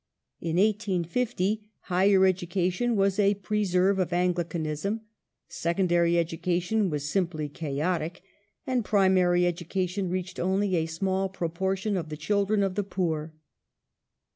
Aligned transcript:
In 0.39 0.55
1850 0.55 1.69
Higher 1.81 2.25
education 2.25 2.95
was 2.95 3.19
a 3.19 3.35
preserve 3.35 3.99
of 3.99 4.11
Anglicanism, 4.11 5.01
Secondary 5.47 6.13
educa 6.13 6.59
tion 6.59 6.89
was 6.89 7.07
simply 7.07 7.47
chaotic, 7.47 8.23
and 8.65 8.83
Primary 8.83 9.45
education 9.45 10.09
reached 10.09 10.39
only 10.39 10.75
a 10.75 10.87
small 10.87 11.29
proportion 11.29 11.97
of 11.97 12.09
the 12.09 12.17
children 12.17 12.63
of 12.63 12.73
the 12.73 12.83
poor. 12.83 13.35